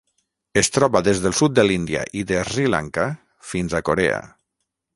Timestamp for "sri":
2.47-2.65